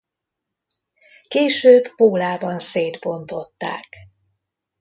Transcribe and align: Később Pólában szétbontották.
Később 1.27 1.95
Pólában 1.95 2.59
szétbontották. 2.59 3.87